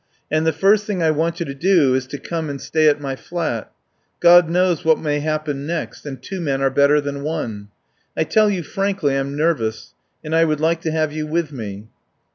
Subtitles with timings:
[0.31, 2.99] "And the first thing I want you to do is to come and stay at
[2.99, 3.71] my flat.
[4.19, 7.67] God knows what may happen next, and two men are better than one.
[8.17, 9.93] I tell you frankly, I'm nervous,
[10.23, 11.85] and I would like to have you with me."